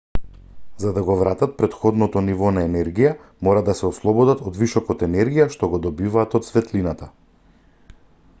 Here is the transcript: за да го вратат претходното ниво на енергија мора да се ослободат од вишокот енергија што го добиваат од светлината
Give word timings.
за 0.83 0.93
да 0.93 1.03
го 1.09 1.17
вратат 1.17 1.51
претходното 1.59 2.23
ниво 2.29 2.49
на 2.59 2.63
енергија 2.69 3.11
мора 3.49 3.63
да 3.69 3.77
се 3.81 3.87
ослободат 3.91 4.43
од 4.53 4.59
вишокот 4.63 5.05
енергија 5.11 5.47
што 5.59 5.71
го 5.75 5.83
добиваат 5.87 6.37
од 6.43 6.51
светлината 6.51 7.13